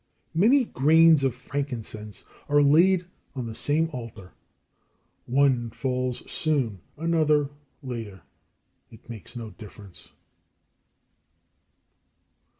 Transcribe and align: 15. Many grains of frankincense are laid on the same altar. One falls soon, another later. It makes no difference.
15. 0.33 0.41
Many 0.41 0.65
grains 0.65 1.23
of 1.23 1.35
frankincense 1.35 2.23
are 2.49 2.59
laid 2.63 3.05
on 3.35 3.45
the 3.45 3.53
same 3.53 3.87
altar. 3.93 4.31
One 5.27 5.69
falls 5.69 6.23
soon, 6.27 6.81
another 6.97 7.51
later. 7.83 8.23
It 8.89 9.07
makes 9.11 9.35
no 9.35 9.51
difference. 9.51 10.09